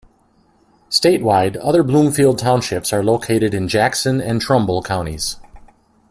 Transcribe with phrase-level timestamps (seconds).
[0.89, 5.37] Statewide, other Bloomfield Townships are located in Jackson and Trumbull counties.